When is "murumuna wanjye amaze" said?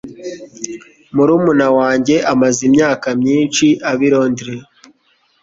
1.15-2.59